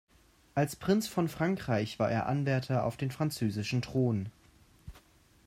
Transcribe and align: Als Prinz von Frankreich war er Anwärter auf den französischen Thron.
Als 0.55 0.75
Prinz 0.75 1.07
von 1.07 1.27
Frankreich 1.27 1.99
war 1.99 2.09
er 2.09 2.25
Anwärter 2.25 2.85
auf 2.85 2.97
den 2.97 3.11
französischen 3.11 3.83
Thron. 3.83 4.31